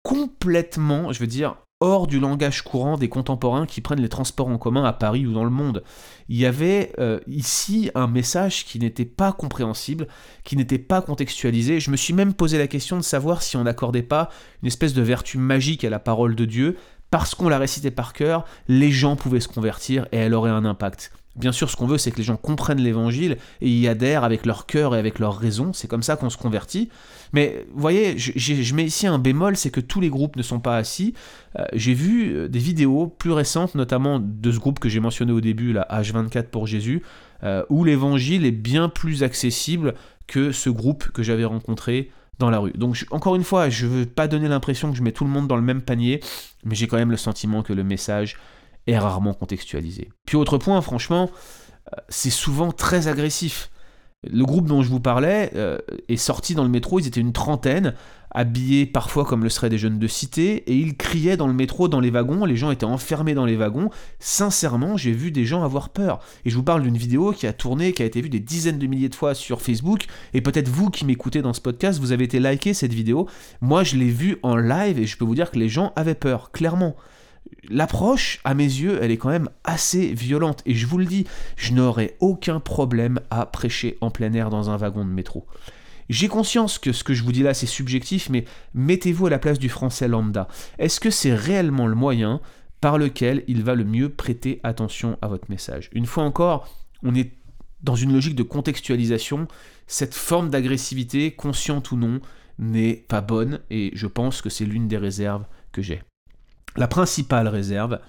complètement, 0.05 1.13
je 1.13 1.19
veux 1.19 1.27
dire, 1.27 1.57
hors 1.83 2.07
du 2.07 2.21
langage 2.21 2.63
courant 2.63 2.97
des 2.97 3.09
contemporains 3.09 3.67
qui 3.67 3.81
prennent 3.81 4.01
les 4.01 4.09
transports 4.09 4.47
en 4.47 4.57
commun 4.57 4.85
à 4.85 4.93
Paris 4.93 5.27
ou 5.27 5.33
dans 5.33 5.43
le 5.43 5.51
monde. 5.51 5.83
Il 6.29 6.37
y 6.37 6.47
avait 6.47 6.93
euh, 7.01 7.19
ici 7.27 7.91
un 7.97 8.07
message 8.07 8.65
qui 8.65 8.79
n'était 8.79 9.05
pas 9.05 9.33
compréhensible, 9.33 10.07
qui 10.45 10.57
n'était 10.57 10.79
pas 10.79 11.03
contextualisé. 11.03 11.81
Je 11.81 11.91
me 11.91 11.97
suis 11.97 12.15
même 12.15 12.35
posé 12.35 12.57
la 12.57 12.69
question 12.69 12.97
de 12.97 13.03
savoir 13.03 13.43
si 13.43 13.57
on 13.57 13.65
n'accordait 13.65 14.03
pas 14.03 14.31
une 14.63 14.69
espèce 14.69 14.95
de 14.95 15.03
vertu 15.03 15.39
magique 15.39 15.83
à 15.83 15.91
la 15.91 15.99
parole 15.99 16.37
de 16.37 16.45
Dieu. 16.45 16.77
Parce 17.11 17.35
qu'on 17.35 17.49
la 17.49 17.59
récitait 17.59 17.91
par 17.91 18.13
cœur, 18.13 18.45
les 18.69 18.93
gens 18.93 19.17
pouvaient 19.17 19.41
se 19.41 19.49
convertir 19.49 20.07
et 20.13 20.19
elle 20.19 20.35
aurait 20.35 20.51
un 20.51 20.65
impact. 20.65 21.13
Bien 21.35 21.53
sûr, 21.53 21.71
ce 21.71 21.77
qu'on 21.77 21.87
veut, 21.87 21.97
c'est 21.97 22.11
que 22.11 22.19
les 22.19 22.25
gens 22.25 22.37
comprennent 22.37 22.81
l'évangile 22.81 23.39
et 23.63 23.71
y 23.71 23.89
adhèrent 23.89 24.23
avec 24.23 24.45
leur 24.45 24.67
cœur 24.67 24.95
et 24.95 24.99
avec 24.99 25.19
leur 25.19 25.39
raison. 25.39 25.73
C'est 25.73 25.89
comme 25.89 26.03
ça 26.03 26.17
qu'on 26.17 26.29
se 26.29 26.37
convertit. 26.37 26.91
Mais 27.33 27.67
vous 27.73 27.81
voyez, 27.81 28.19
je, 28.19 28.75
mets 28.75 28.85
ici 28.85 29.07
un 29.07 29.19
bémol, 29.19 29.57
c'est 29.57 29.71
que 29.71 29.81
tous 29.81 30.01
les 30.01 30.11
groupes 30.11 30.37
ne 30.37 30.43
sont 30.43 30.61
pas 30.61 30.77
assis. 30.77 31.15
Euh, 31.59 31.65
j'ai 31.73 31.95
vu 31.95 32.35
euh, 32.35 32.49
des 32.49 32.59
vidéos 32.59 33.07
plus 33.07 33.33
récentes, 33.33 33.75
notamment 33.75 34.21
de 34.21 34.53
ce 34.53 34.59
groupe 34.59 34.79
que 34.79 34.91
j'ai 34.91 35.01
mentionné 35.01 35.33
au 35.33 35.41
début, 35.41 35.73
la 35.73 35.87
H24 35.91 36.45
pour 36.45 36.67
Jésus, 36.67 37.03
euh, 37.45 37.65
où 37.71 37.83
l'évangile 37.85 38.45
est 38.45 38.51
bien 38.51 38.91
plus 38.91 39.23
accessible 39.23 39.95
que 40.27 40.53
ce 40.53 40.69
groupe 40.69 41.11
que 41.13 41.23
j'avais 41.23 41.47
rencontré 41.47 42.11
dans 42.39 42.51
la 42.51 42.59
rue. 42.59 42.73
Donc 42.73 43.07
encore 43.11 43.37
une 43.37 43.45
fois, 43.45 43.71
je 43.71 43.87
ne 43.87 43.91
veux 43.91 44.07
pas 44.07 44.29
donner 44.29 44.49
l'impression 44.49 44.91
que 44.91 44.99
je 44.99 45.03
mets 45.03 45.13
tout 45.13 45.25
le 45.25 45.31
monde 45.31 45.49
dans 45.49 45.57
le 45.57 45.63
même 45.63 45.81
panier, 45.81 46.21
mais 46.65 46.75
j'ai 46.75 46.87
quand 46.87 46.97
même 46.97 47.11
le 47.11 47.17
sentiment 47.17 47.63
que 47.63 47.73
le 47.73 47.85
message 47.85 48.37
est 48.87 48.99
rarement 48.99 49.35
contextualisé. 49.35 50.11
Puis 50.27 50.37
autre 50.37 50.59
point, 50.59 50.81
franchement, 50.81 51.31
c'est 52.09 52.31
souvent 52.31 52.73
très 52.73 53.09
agressif. 53.09 53.71
Le 54.25 54.45
groupe 54.45 54.69
dont 54.69 54.83
je 54.83 54.89
vous 54.89 55.01
parlais 55.01 55.51
euh, 55.57 55.79
est 56.09 56.17
sorti 56.17 56.55
dans 56.55 56.63
le 56.63 56.69
métro, 56.69 57.01
ils 57.01 57.09
étaient 57.09 57.21
une 57.21 57.33
trentaine, 57.33 57.95
habillés 58.31 58.87
parfois 58.87 59.25
comme 59.25 59.43
le 59.43 59.51
seraient 59.51 59.69
des 59.69 59.79
jeunes 59.79 59.99
de 59.99 60.07
cité, 60.07 60.59
et 60.71 60.77
ils 60.77 60.97
criaient 60.97 61.37
dans 61.37 61.49
le 61.49 61.53
métro, 61.53 61.89
dans 61.89 61.99
les 61.99 62.11
wagons, 62.11 62.45
les 62.45 62.55
gens 62.55 62.71
étaient 62.71 62.85
enfermés 62.87 63.35
dans 63.35 63.45
les 63.45 63.57
wagons. 63.57 63.91
Sincèrement, 64.21 64.97
j'ai 64.97 65.11
vu 65.11 65.33
des 65.33 65.45
gens 65.45 65.65
avoir 65.65 65.89
peur. 65.89 66.21
Et 66.45 66.51
je 66.51 66.57
vous 66.57 66.63
parle 66.63 66.83
d'une 66.83 66.97
vidéo 66.97 67.33
qui 67.33 67.49
a 67.49 67.53
tourné, 67.53 67.93
qui 67.93 68.05
a 68.05 68.07
été 68.07 68.21
vue 68.21 68.29
des 68.29 68.39
dizaines 68.39 68.79
de 68.79 68.87
milliers 68.87 69.09
de 69.09 69.15
fois 69.17 69.35
sur 69.35 69.61
Facebook, 69.61 70.07
et 70.35 70.41
peut-être 70.41 70.69
vous 70.69 70.89
qui 70.89 71.05
m'écoutez 71.05 71.43
dans 71.43 71.53
ce 71.53 71.61
podcast, 71.61 71.99
vous 71.99 72.13
avez 72.13 72.25
été 72.25 72.39
liké 72.39 72.75
cette 72.75 72.95
vidéo. 72.95 73.29
Moi, 73.61 73.83
je 73.83 73.97
l'ai 73.97 74.11
vue 74.11 74.39
en 74.45 74.55
live, 74.55 75.01
et 75.01 75.07
je 75.07 75.17
peux 75.17 75.25
vous 75.25 75.35
dire 75.35 75.51
que 75.51 75.59
les 75.59 75.69
gens 75.69 75.93
avaient 75.97 76.15
peur, 76.15 76.53
clairement 76.53 76.95
l'approche, 77.69 78.41
à 78.45 78.55
mes 78.55 78.65
yeux, 78.65 78.99
elle 79.01 79.11
est 79.11 79.17
quand 79.17 79.31
même 79.31 79.49
assez 79.65 80.13
violente. 80.13 80.63
Et 80.67 80.75
je 80.75 80.87
vous 80.87 80.99
le 80.99 81.05
dis, 81.05 81.27
je 81.57 81.73
n'aurais 81.73 82.17
aucun 82.21 82.61
problème 82.61 83.21
à 83.31 83.47
prêcher 83.47 83.99
en 84.01 84.11
plein 84.11 84.33
air 84.33 84.51
dans 84.51 84.71
un 84.71 84.77
wagon 84.77 85.05
de 85.05 85.11
métro. 85.11 85.47
J'ai 86.09 86.29
conscience 86.29 86.79
que 86.79 86.93
ce 86.93 87.05
que 87.05 87.15
je 87.15 87.23
vous 87.23 87.33
dis 87.33 87.43
là, 87.43 87.55
c'est 87.55 87.67
subjectif, 87.67 88.29
mais 88.29 88.45
mettez-vous 88.75 89.27
à 89.27 89.31
la 89.31 89.39
place 89.39 89.59
du 89.59 89.69
français 89.69 90.09
lambda. 90.09 90.49
Est-ce 90.79 91.01
que 91.01 91.11
c'est 91.11 91.35
réellement 91.35 91.87
le 91.87 91.95
moyen 91.95 92.41
par 92.81 92.99
lequel 92.99 93.45
il 93.47 93.63
va 93.63 93.75
le 93.75 93.85
mieux 93.85 94.09
prêter 94.09 94.61
attention 94.63 95.17
à 95.23 95.29
votre 95.29 95.51
message? 95.51 95.89
Une 95.93 96.07
fois 96.07 96.25
encore, 96.25 96.69
on 97.03 97.15
est 97.15 97.33
dans 97.83 97.97
une 97.97 98.13
logique 98.13 98.35
de 98.35 98.43
contextualisation, 98.43 99.49
cette 99.87 100.15
forme 100.15 100.51
d'agressivité, 100.51 101.33
consciente 101.33 101.91
ou 101.93 101.97
non, 101.97 102.21
n'est 102.59 102.95
pas 103.09 103.21
bonne 103.21 103.61
et 103.71 103.91
je 103.95 104.07
pense 104.07 104.43
que 104.43 104.51
c'est 104.51 104.65
l'une 104.65 104.89
des 104.89 104.99
réserves 104.99 105.47
que 105.73 105.83
j'ai. 105.83 106.03
La 106.77 106.89
principale 106.89 107.49
réserve, 107.49 108.01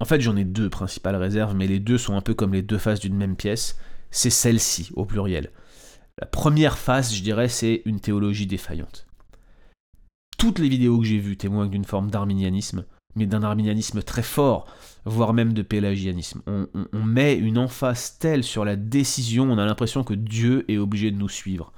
en 0.00 0.04
fait 0.04 0.20
j'en 0.20 0.36
ai 0.36 0.44
deux 0.44 0.68
principales 0.68 1.16
réserves, 1.16 1.54
mais 1.54 1.66
les 1.66 1.80
deux 1.80 1.98
sont 1.98 2.16
un 2.16 2.20
peu 2.20 2.34
comme 2.34 2.52
les 2.52 2.62
deux 2.62 2.78
faces 2.78 3.00
d'une 3.00 3.16
même 3.16 3.36
pièce, 3.36 3.78
c'est 4.10 4.30
celle-ci 4.30 4.90
au 4.94 5.04
pluriel. 5.04 5.50
La 6.20 6.26
première 6.26 6.78
face, 6.78 7.14
je 7.14 7.22
dirais, 7.22 7.48
c'est 7.48 7.82
une 7.84 7.98
théologie 7.98 8.46
défaillante. 8.46 9.06
Toutes 10.38 10.60
les 10.60 10.68
vidéos 10.68 10.98
que 10.98 11.06
j'ai 11.06 11.18
vues 11.18 11.36
témoignent 11.36 11.70
d'une 11.70 11.84
forme 11.84 12.10
d'arminianisme, 12.10 12.84
mais 13.16 13.26
d'un 13.26 13.42
arminianisme 13.42 14.02
très 14.02 14.22
fort, 14.22 14.66
voire 15.04 15.32
même 15.32 15.52
de 15.52 15.62
pélagianisme. 15.62 16.42
On, 16.46 17.04
met 17.04 17.36
une 17.36 17.58
emphase 17.58 18.18
telle 18.18 18.44
sur 18.44 18.64
la 18.64 18.76
décision, 18.76 19.50
on 19.50 19.58
a 19.58 19.66
l'impression 19.66 20.04
que 20.04 20.14
Dieu 20.14 20.64
est 20.68 20.78
obligé 20.78 21.10
de 21.10 21.16
nous 21.16 21.28
suivre. 21.28 21.72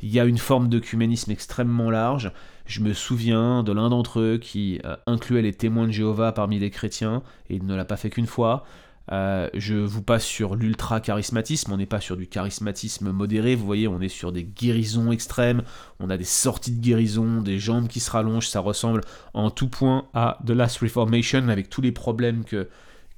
Il 0.00 0.10
y 0.10 0.20
a 0.20 0.24
une 0.24 0.38
forme 0.38 0.68
d'œcuménisme 0.68 1.30
extrêmement 1.30 1.90
large. 1.90 2.32
Je 2.68 2.80
me 2.82 2.92
souviens 2.92 3.62
de 3.62 3.72
l'un 3.72 3.88
d'entre 3.88 4.20
eux 4.20 4.38
qui 4.38 4.78
euh, 4.84 4.94
incluait 5.06 5.40
les 5.40 5.54
témoins 5.54 5.86
de 5.86 5.92
Jéhovah 5.92 6.32
parmi 6.32 6.58
les 6.58 6.68
chrétiens, 6.68 7.22
et 7.48 7.56
il 7.56 7.64
ne 7.64 7.74
l'a 7.74 7.86
pas 7.86 7.96
fait 7.96 8.10
qu'une 8.10 8.26
fois. 8.26 8.64
Euh, 9.10 9.48
je 9.54 9.74
vous 9.74 10.02
passe 10.02 10.26
sur 10.26 10.54
l'ultra-charismatisme, 10.54 11.72
on 11.72 11.78
n'est 11.78 11.86
pas 11.86 12.02
sur 12.02 12.14
du 12.14 12.26
charismatisme 12.26 13.10
modéré, 13.10 13.54
vous 13.54 13.64
voyez, 13.64 13.88
on 13.88 14.02
est 14.02 14.10
sur 14.10 14.32
des 14.32 14.44
guérisons 14.44 15.10
extrêmes, 15.12 15.62
on 15.98 16.10
a 16.10 16.18
des 16.18 16.24
sorties 16.24 16.72
de 16.72 16.82
guérison, 16.82 17.40
des 17.40 17.58
jambes 17.58 17.88
qui 17.88 18.00
se 18.00 18.10
rallongent, 18.10 18.48
ça 18.48 18.60
ressemble 18.60 19.00
en 19.32 19.50
tout 19.50 19.68
point 19.68 20.04
à 20.12 20.38
The 20.46 20.50
Last 20.50 20.80
Reformation 20.80 21.48
avec 21.48 21.70
tous 21.70 21.80
les 21.80 21.92
problèmes 21.92 22.44
que, 22.44 22.68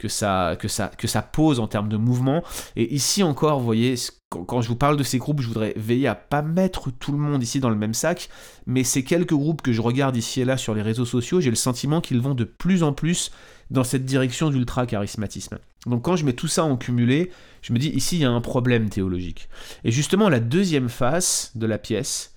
que 0.00 0.08
ça, 0.08 0.56
que, 0.58 0.66
ça, 0.66 0.90
que 0.96 1.06
ça 1.06 1.20
pose 1.20 1.60
en 1.60 1.66
termes 1.66 1.90
de 1.90 1.98
mouvement. 1.98 2.42
Et 2.74 2.94
ici 2.94 3.22
encore, 3.22 3.58
vous 3.58 3.66
voyez, 3.66 3.96
quand 4.30 4.62
je 4.62 4.68
vous 4.68 4.76
parle 4.76 4.96
de 4.96 5.02
ces 5.02 5.18
groupes, 5.18 5.42
je 5.42 5.46
voudrais 5.46 5.74
veiller 5.76 6.08
à 6.08 6.14
pas 6.14 6.40
mettre 6.40 6.90
tout 6.90 7.12
le 7.12 7.18
monde 7.18 7.42
ici 7.42 7.60
dans 7.60 7.68
le 7.68 7.76
même 7.76 7.92
sac, 7.92 8.30
mais 8.66 8.82
ces 8.82 9.04
quelques 9.04 9.34
groupes 9.34 9.60
que 9.60 9.72
je 9.72 9.82
regarde 9.82 10.16
ici 10.16 10.40
et 10.40 10.46
là 10.46 10.56
sur 10.56 10.74
les 10.74 10.80
réseaux 10.80 11.04
sociaux, 11.04 11.40
j'ai 11.40 11.50
le 11.50 11.56
sentiment 11.56 12.00
qu'ils 12.00 12.20
vont 12.20 12.34
de 12.34 12.44
plus 12.44 12.82
en 12.82 12.94
plus 12.94 13.30
dans 13.70 13.84
cette 13.84 14.06
direction 14.06 14.48
d'ultra-charismatisme. 14.48 15.58
Donc 15.86 16.02
quand 16.02 16.16
je 16.16 16.24
mets 16.24 16.32
tout 16.32 16.48
ça 16.48 16.64
en 16.64 16.78
cumulé, 16.78 17.30
je 17.60 17.74
me 17.74 17.78
dis 17.78 17.88
ici 17.88 18.16
il 18.16 18.22
y 18.22 18.24
a 18.24 18.30
un 18.30 18.40
problème 18.40 18.88
théologique. 18.88 19.50
Et 19.84 19.90
justement 19.90 20.30
la 20.30 20.40
deuxième 20.40 20.88
face 20.88 21.52
de 21.56 21.66
la 21.66 21.76
pièce, 21.76 22.34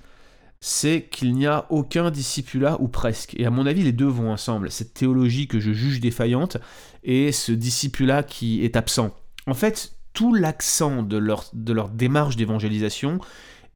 c'est 0.65 1.10
qu'il 1.12 1.34
n'y 1.34 1.46
a 1.46 1.65
aucun 1.72 2.10
discipulat 2.10 2.77
ou 2.79 2.88
presque. 2.88 3.36
Et 3.38 3.46
à 3.46 3.50
mon 3.50 3.65
avis, 3.65 3.84
les 3.84 3.91
deux 3.91 4.08
vont 4.08 4.32
ensemble. 4.32 4.72
Cette 4.72 4.93
théologie 4.93 5.50
que 5.50 5.60
je 5.60 5.74
juge 5.74 6.00
défaillante 6.00 6.55
et 7.03 7.34
ce 7.34 7.51
discipulat 7.51 8.24
qui 8.24 8.63
est 8.63 8.77
absent. 8.77 9.13
En 9.46 9.55
fait, 9.55 9.98
tout 10.13 10.34
l'accent 10.34 11.03
de 11.03 11.17
leur, 11.17 11.50
de 11.51 11.74
leur 11.74 11.89
démarche 11.89 12.38
d'évangélisation 12.38 13.20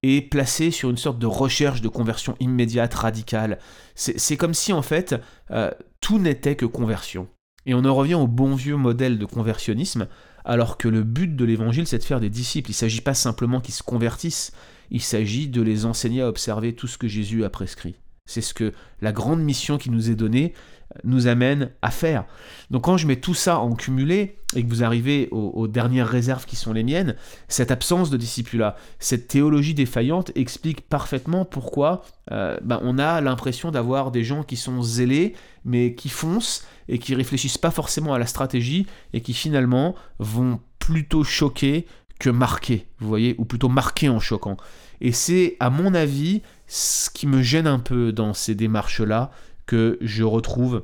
est 0.02 0.22
placé 0.30 0.72
sur 0.72 0.90
une 0.90 0.96
sorte 0.96 1.20
de 1.20 1.26
recherche 1.26 1.82
de 1.82 1.90
conversion 1.90 2.38
immédiate, 2.40 2.94
radicale. 2.94 3.60
C'est 3.96 4.38
comme 4.38 4.54
si 4.54 4.72
en 4.72 4.82
fait 4.82 5.14
euh, 5.52 5.72
tout 6.00 6.20
n'était 6.20 6.56
que 6.56 6.66
conversion. 6.66 7.28
Et 7.66 7.74
on 7.74 7.84
en 7.84 7.94
revient 7.94 8.16
au 8.16 8.28
bon 8.28 8.56
vieux 8.56 8.78
modèle 8.78 9.20
de 9.20 9.26
conversionnisme, 9.26 10.08
alors 10.46 10.78
que 10.78 10.88
le 10.88 11.04
but 11.04 11.36
de 11.36 11.44
l'évangile 11.44 11.86
c'est 11.86 11.98
de 11.98 12.04
faire 12.06 12.22
des 12.22 12.30
disciples. 12.30 12.70
Il 12.70 12.76
ne 12.76 12.78
s'agit 12.78 13.02
pas 13.02 13.14
simplement 13.14 13.60
qu'ils 13.60 13.74
se 13.74 13.84
convertissent, 13.84 14.54
il 14.92 15.02
s'agit 15.02 15.48
de 15.48 15.62
les 15.62 15.86
enseigner 15.86 16.22
à 16.22 16.30
observer 16.30 16.74
tout 16.74 16.88
ce 16.88 16.98
que 16.98 17.08
Jésus 17.08 17.44
a 17.44 17.50
prescrit. 17.50 17.96
C'est 18.28 18.42
ce 18.42 18.54
que 18.54 18.74
la 19.02 19.12
grande 19.12 19.42
mission 19.42 19.78
qui 19.78 19.90
nous 19.90 20.12
est 20.12 20.16
donnée 20.16 20.54
euh, 20.94 21.00
nous 21.06 21.28
amène 21.28 21.72
à 21.82 21.90
faire. 21.90 22.26
Donc 22.70 22.84
quand 22.84 22.98
je 22.98 23.08
mets 23.08 23.16
tout 23.16 23.34
ça 23.34 23.60
en 23.60 23.74
cumulé 23.74 24.38
et 24.56 24.64
que 24.64 24.70
vous 24.70 24.84
arrivez 24.84 25.30
aux, 25.32 25.68
dernières 25.68 26.08
réserves 26.08 26.46
qui 26.46 26.56
sont 26.56 26.74
les 26.74 26.84
miennes, 26.84 27.16
cette 27.48 27.72
absence 27.72 28.10
de 28.10 28.18
disciple-là, 28.18 28.76
cette 29.00 29.28
théologie 29.28 29.74
défaillante 29.74 30.32
explique 30.36 30.88
parfaitement 30.88 31.46
pourquoi 31.46 32.04
euh, 32.32 32.58
ben, 32.62 32.80
on 32.84 33.00
a 33.00 33.22
l'impression 33.22 33.72
d'avoir 33.72 34.12
des 34.12 34.24
gens 34.24 34.44
qui 34.44 34.58
sont 34.58 34.82
zélés 34.82 35.34
mais 35.66 35.96
qui 35.96 36.10
foncent 36.10 36.66
et 36.90 37.00
qui 37.00 37.16
réfléchissent 37.16 37.58
pas 37.58 37.72
forcément 37.72 38.14
à 38.14 38.20
la 38.20 38.26
stratégie 38.26 38.88
et 39.14 39.22
qui 39.22 39.34
finalement 39.34 39.96
vont 40.20 40.60
plutôt 40.80 41.24
choquer 41.24 41.86
que 42.20 42.30
marquer, 42.30 42.88
vous 43.00 43.08
voyez, 43.08 43.36
ou 43.38 43.46
plutôt 43.46 43.70
marquer 43.70 44.10
en 44.10 44.20
choquant. 44.20 44.58
Et 45.02 45.12
c'est, 45.12 45.56
à 45.60 45.70
mon 45.70 45.94
avis, 45.94 46.42
ce 46.68 47.10
qui 47.10 47.28
me 47.28 47.42
gêne 47.42 47.68
un 47.68 47.80
peu 47.80 48.12
dans 48.12 48.34
ces 48.34 48.56
démarches-là 48.56 49.32
que 49.66 49.98
je 50.02 50.24
retrouve 50.24 50.84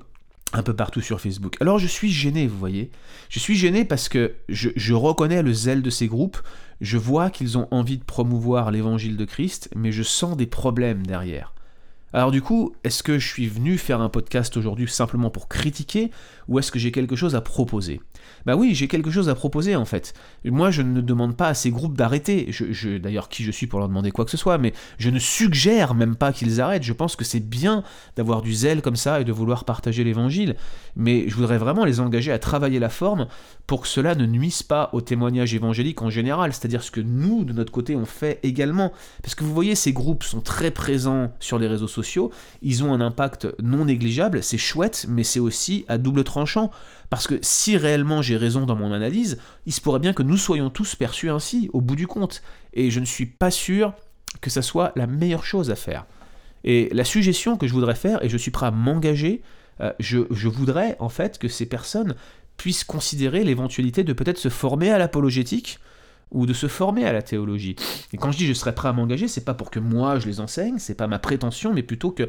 un 0.54 0.62
peu 0.62 0.76
partout 0.76 1.02
sur 1.02 1.20
Facebook. 1.20 1.56
Alors 1.62 1.80
je 1.80 1.88
suis 1.88 2.12
gêné, 2.12 2.48
vous 2.48 2.60
voyez. 2.60 2.92
Je 3.30 3.40
suis 3.40 3.56
gêné 3.56 3.86
parce 3.86 4.08
que 4.08 4.34
je 4.50 4.94
reconnais 4.94 5.42
le 5.42 5.52
zèle 5.52 5.82
de 5.82 5.90
ces 5.90 6.08
groupes, 6.08 6.38
je 6.80 6.98
vois 6.98 7.30
qu'ils 7.30 7.58
ont 7.58 7.68
envie 7.72 7.98
de 7.98 8.04
promouvoir 8.04 8.70
l'évangile 8.70 9.18
de 9.18 9.26
Christ, 9.26 9.70
mais 9.76 9.92
je 9.92 10.04
sens 10.04 10.38
des 10.38 10.46
problèmes 10.46 11.06
derrière. 11.08 11.54
Alors 12.16 12.30
du 12.30 12.44
coup, 12.44 12.76
est-ce 12.84 13.02
que 13.02 13.18
je 13.18 13.28
suis 13.28 13.48
venu 13.48 13.80
faire 13.80 14.00
un 14.00 14.10
podcast 14.10 14.56
aujourd'hui 14.56 14.88
simplement 14.88 15.32
pour 15.32 15.48
critiquer 15.48 16.12
ou 16.48 16.60
est-ce 16.60 16.72
que 16.72 16.80
j'ai 16.80 16.92
quelque 16.92 17.16
chose 17.16 17.36
à 17.36 17.42
proposer? 17.42 18.02
Bah 18.46 18.56
oui, 18.56 18.74
j'ai 18.74 18.88
quelque 18.88 19.12
chose 19.12 19.30
à 19.30 19.36
proposer 19.36 19.76
en 19.76 19.86
fait. 19.86 20.14
Moi, 20.46 20.72
je 20.72 20.82
ne 20.82 21.02
demande 21.02 21.36
pas 21.36 21.48
à 21.48 21.54
ces 21.54 21.72
groupes 21.72 21.98
d'arrêter. 21.98 22.48
Je, 22.50 22.98
D'ailleurs, 22.98 23.30
qui 23.30 23.44
je 23.44 23.52
suis 23.52 23.68
pour 23.68 23.80
leur 23.80 23.88
demander 23.88 24.12
quoi 24.12 24.26
que 24.26 24.32
ce 24.32 24.38
soit, 24.38 24.58
mais 24.58 24.74
je 24.98 25.10
ne 25.10 25.20
suggère 25.20 25.94
même 25.94 26.16
pas 26.16 26.32
qu'ils 26.32 26.62
arrêtent. 26.62 26.84
Je 26.84 26.94
pense 26.94 27.16
que 27.16 27.26
c'est 27.26 27.40
bien 27.40 27.84
d'avoir 28.16 28.42
du 28.42 28.54
zèle 28.54 28.82
comme 28.82 28.96
ça 28.96 29.22
et 29.22 29.24
de 29.24 29.32
vouloir 29.32 29.66
partager 29.66 30.04
l'évangile, 30.04 30.56
mais 30.96 31.28
je 31.28 31.36
voudrais 31.36 31.58
vraiment 31.58 31.86
les 31.86 32.00
engager 32.00 32.32
à 32.32 32.40
travailler 32.40 32.80
la 32.80 32.90
forme 32.90 33.28
pour 33.68 33.82
que 33.82 33.88
cela 33.88 34.16
ne 34.16 34.26
nuise 34.26 34.64
pas 34.64 34.90
au 34.94 35.02
témoignage 35.02 35.54
évangélique 35.54 36.02
en 36.02 36.10
général, 36.10 36.54
c'est-à-dire 36.54 36.84
ce 36.84 36.92
que 36.92 37.02
nous, 37.02 37.44
de 37.46 37.54
notre 37.54 37.72
côté, 37.72 37.96
on 37.96 38.06
fait 38.06 38.40
également. 38.44 38.92
Parce 39.22 39.36
que 39.36 39.44
vous 39.44 39.54
voyez, 39.54 39.76
ces 39.76 39.94
groupes 39.94 40.24
sont 40.24 40.42
très 40.42 40.72
présents 40.72 41.32
sur 41.40 41.60
les 41.60 41.68
réseaux 41.68 41.88
sociaux 41.88 42.32
ils 42.62 42.84
ont 42.84 42.94
un 42.94 43.02
impact 43.02 43.48
non 43.62 43.86
négligeable, 43.86 44.44
c'est 44.44 44.58
chouette, 44.58 45.06
mais 45.10 45.24
c'est 45.24 45.40
aussi 45.40 45.86
à 45.88 45.98
double 45.98 46.24
Parce 47.10 47.28
que 47.28 47.36
si 47.42 47.78
réellement 47.78 48.22
j'ai 48.22 48.38
raison 48.38 48.66
dans 48.66 48.76
mon 48.76 48.92
analyse, 48.92 49.40
il 49.66 49.74
se 49.74 49.82
pourrait 49.82 50.00
bien 50.00 50.14
que 50.14 50.24
nous 50.24 50.38
soyons 50.38 50.70
tous 50.70 50.96
perçus 50.96 51.30
ainsi, 51.30 51.70
au 51.74 51.82
bout 51.82 51.96
du 51.96 52.08
compte. 52.08 52.42
Et 52.74 52.92
je 52.92 53.00
ne 53.00 53.06
suis 53.06 53.26
pas 53.26 53.52
sûr 53.52 53.94
que 54.42 54.50
ça 54.50 54.62
soit 54.62 54.92
la 54.96 55.08
meilleure 55.08 55.46
chose 55.46 55.70
à 55.72 55.76
faire. 55.76 56.06
Et 56.64 56.90
la 56.92 57.04
suggestion 57.04 57.58
que 57.58 57.68
je 57.68 57.74
voudrais 57.74 57.96
faire, 57.96 58.24
et 58.24 58.30
je 58.30 58.38
suis 58.38 58.52
prêt 58.52 58.68
à 58.68 58.72
m'engager, 58.72 59.42
euh, 59.82 59.92
je, 60.00 60.20
je 60.32 60.48
voudrais 60.48 60.96
en 61.00 61.10
fait 61.10 61.38
que 61.38 61.48
ces 61.48 61.66
personnes 61.66 62.16
puissent 62.58 62.84
considérer 62.84 63.44
l'éventualité 63.44 64.04
de 64.04 64.14
peut-être 64.14 64.38
se 64.38 64.50
former 64.50 64.92
à 64.92 64.98
l'apologétique, 64.98 65.80
ou 66.34 66.46
de 66.46 66.54
se 66.54 66.68
former 66.68 67.06
à 67.06 67.14
la 67.14 67.22
théologie. 67.22 67.76
Et 68.12 68.18
quand 68.18 68.32
je 68.32 68.38
dis 68.38 68.48
je 68.48 68.54
serais 68.54 68.76
prêt 68.76 68.90
à 68.90 68.94
m'engager, 68.94 69.28
c'est 69.28 69.46
pas 69.46 69.54
pour 69.54 69.72
que 69.72 69.80
moi 69.80 70.20
je 70.20 70.28
les 70.28 70.40
enseigne, 70.40 70.76
c'est 70.80 70.96
pas 70.96 71.08
ma 71.08 71.20
prétention, 71.20 71.74
mais 71.74 71.84
plutôt 71.84 72.12
que, 72.12 72.28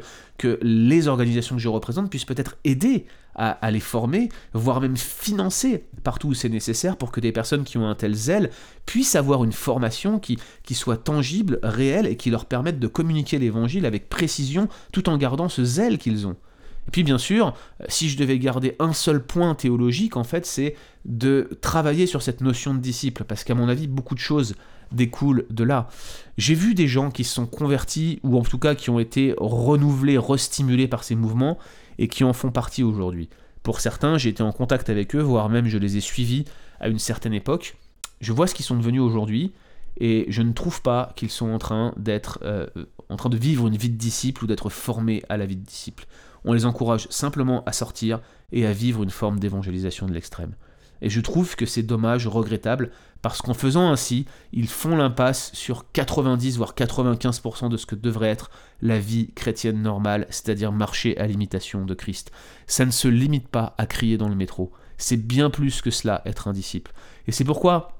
les 0.61 1.07
organisations 1.07 1.55
que 1.55 1.61
je 1.61 1.67
représente 1.67 2.09
puissent 2.09 2.25
peut-être 2.25 2.57
aider 2.63 3.05
à, 3.33 3.69
les 3.71 3.79
former, 3.81 4.29
voire 4.53 4.79
même 4.79 4.95
financer 4.95 5.83
partout 6.03 6.29
où 6.29 6.33
c'est 6.33 6.49
nécessaire 6.49 6.95
pour 6.95 7.11
que 7.11 7.19
des 7.19 7.33
personnes 7.33 7.63
qui 7.65 7.77
ont 7.77 7.87
un 7.87 7.95
tel 7.95 8.13
zèle 8.13 8.49
puissent 8.85 9.15
avoir 9.15 9.43
une 9.43 9.51
formation 9.51 10.19
qui 10.19 10.37
soit 10.71 10.97
tangible, 10.97 11.59
réelle 11.63 12.05
et 12.05 12.15
qui 12.15 12.29
leur 12.29 12.45
permette 12.45 12.79
de 12.79 12.87
communiquer 12.87 13.39
l'évangile 13.39 13.85
avec 13.85 14.07
précision 14.07 14.69
tout 14.93 15.09
en 15.09 15.17
gardant 15.17 15.49
ce 15.49 15.65
zèle 15.65 15.97
qu'ils 15.97 16.27
ont. 16.27 16.37
Et 16.87 16.91
puis 16.91 17.03
bien 17.03 17.17
sûr, 17.17 17.53
si 17.87 18.09
je 18.09 18.17
devais 18.17 18.37
garder 18.39 18.75
un 18.79 18.93
seul 18.93 19.23
point 19.23 19.55
théologique, 19.55 20.17
en 20.17 20.23
fait, 20.23 20.45
c'est 20.45 20.75
de 21.05 21.49
travailler 21.61 22.07
sur 22.07 22.21
cette 22.21 22.41
notion 22.41 22.73
de 22.73 22.79
disciple, 22.79 23.23
parce 23.23 23.43
qu'à 23.43 23.55
mon 23.55 23.69
avis, 23.69 23.87
beaucoup 23.87 24.15
de 24.15 24.19
choses 24.19 24.55
découlent 24.91 25.45
de 25.49 25.63
là. 25.63 25.89
J'ai 26.37 26.53
vu 26.53 26.75
des 26.75 26.87
gens 26.87 27.09
qui 27.09 27.23
se 27.23 27.33
sont 27.33 27.47
convertis, 27.47 28.19
ou 28.23 28.37
en 28.37 28.43
tout 28.43 28.59
cas 28.59 28.75
qui 28.75 28.89
ont 28.89 28.99
été 28.99 29.33
renouvelés, 29.37 30.17
restimulés 30.17 30.87
par 30.87 31.03
ces 31.03 31.15
mouvements, 31.15 31.57
et 31.97 32.07
qui 32.07 32.23
en 32.23 32.33
font 32.33 32.51
partie 32.51 32.83
aujourd'hui. 32.83 33.29
Pour 33.63 33.79
certains, 33.79 34.17
j'ai 34.17 34.29
été 34.29 34.43
en 34.43 34.51
contact 34.51 34.89
avec 34.89 35.15
eux, 35.15 35.21
voire 35.21 35.49
même 35.49 35.67
je 35.67 35.77
les 35.77 35.97
ai 35.97 36.01
suivis 36.01 36.45
à 36.79 36.87
une 36.87 36.99
certaine 36.99 37.33
époque. 37.33 37.77
Je 38.21 38.31
vois 38.31 38.47
ce 38.47 38.53
qu'ils 38.53 38.65
sont 38.65 38.77
devenus 38.77 39.01
aujourd'hui, 39.01 39.53
et 39.97 40.25
je 40.27 40.41
ne 40.41 40.51
trouve 40.51 40.81
pas 40.81 41.13
qu'ils 41.15 41.31
sont 41.31 41.49
en 41.49 41.57
train 41.57 41.93
d'être 41.97 42.39
euh, 42.43 42.67
en 43.09 43.15
train 43.15 43.29
de 43.29 43.37
vivre 43.37 43.67
une 43.67 43.77
vie 43.77 43.89
de 43.89 43.97
disciple 43.97 44.43
ou 44.43 44.47
d'être 44.47 44.69
formés 44.69 45.23
à 45.29 45.37
la 45.37 45.45
vie 45.45 45.55
de 45.55 45.65
disciple. 45.65 46.05
On 46.45 46.53
les 46.53 46.65
encourage 46.65 47.07
simplement 47.09 47.63
à 47.65 47.73
sortir 47.73 48.21
et 48.51 48.65
à 48.65 48.71
vivre 48.71 49.03
une 49.03 49.09
forme 49.09 49.39
d'évangélisation 49.39 50.07
de 50.07 50.13
l'extrême. 50.13 50.55
Et 51.01 51.09
je 51.09 51.19
trouve 51.19 51.55
que 51.55 51.65
c'est 51.65 51.83
dommage, 51.83 52.27
regrettable, 52.27 52.91
parce 53.21 53.41
qu'en 53.41 53.53
faisant 53.53 53.91
ainsi, 53.91 54.25
ils 54.53 54.67
font 54.67 54.95
l'impasse 54.95 55.51
sur 55.53 55.91
90 55.91 56.57
voire 56.57 56.73
95% 56.75 57.69
de 57.69 57.77
ce 57.77 57.85
que 57.85 57.95
devrait 57.95 58.29
être 58.29 58.49
la 58.81 58.99
vie 58.99 59.31
chrétienne 59.33 59.81
normale, 59.81 60.27
c'est-à-dire 60.29 60.71
marcher 60.71 61.17
à 61.17 61.27
l'imitation 61.27 61.85
de 61.85 61.93
Christ. 61.93 62.31
Ça 62.67 62.85
ne 62.85 62.91
se 62.91 63.07
limite 63.07 63.47
pas 63.47 63.73
à 63.77 63.85
crier 63.87 64.17
dans 64.17 64.29
le 64.29 64.35
métro. 64.35 64.71
C'est 64.97 65.17
bien 65.17 65.49
plus 65.49 65.81
que 65.81 65.91
cela, 65.91 66.21
être 66.25 66.47
un 66.47 66.53
disciple. 66.53 66.93
Et 67.27 67.31
c'est 67.31 67.43
pourquoi, 67.43 67.99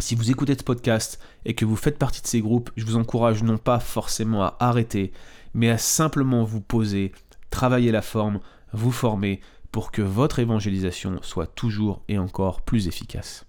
si 0.00 0.14
vous 0.14 0.30
écoutez 0.30 0.54
ce 0.58 0.64
podcast 0.64 1.20
et 1.44 1.54
que 1.54 1.64
vous 1.64 1.76
faites 1.76 1.98
partie 1.98 2.20
de 2.20 2.26
ces 2.26 2.40
groupes, 2.40 2.70
je 2.76 2.84
vous 2.84 2.96
encourage 2.96 3.42
non 3.42 3.58
pas 3.58 3.78
forcément 3.78 4.42
à 4.42 4.56
arrêter, 4.58 5.12
mais 5.54 5.70
à 5.70 5.78
simplement 5.78 6.44
vous 6.44 6.60
poser, 6.60 7.12
travailler 7.54 7.92
la 7.92 8.02
forme, 8.02 8.40
vous 8.72 8.92
former 8.92 9.40
pour 9.72 9.92
que 9.92 10.02
votre 10.02 10.40
évangélisation 10.40 11.20
soit 11.22 11.46
toujours 11.46 12.02
et 12.08 12.18
encore 12.18 12.60
plus 12.60 12.88
efficace. 12.88 13.46